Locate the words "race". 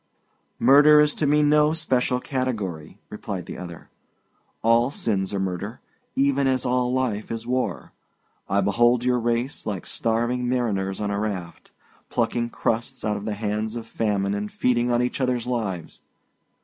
9.19-9.67